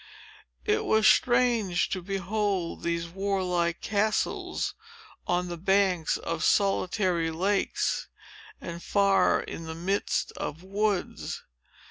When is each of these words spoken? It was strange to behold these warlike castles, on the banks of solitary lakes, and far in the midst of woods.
It 0.65 0.83
was 0.83 1.05
strange 1.07 1.89
to 1.89 2.01
behold 2.01 2.81
these 2.81 3.07
warlike 3.07 3.81
castles, 3.81 4.73
on 5.27 5.47
the 5.47 5.57
banks 5.57 6.17
of 6.17 6.43
solitary 6.43 7.29
lakes, 7.29 8.07
and 8.59 8.81
far 8.81 9.41
in 9.41 9.65
the 9.65 9.75
midst 9.75 10.31
of 10.31 10.63
woods. 10.63 11.43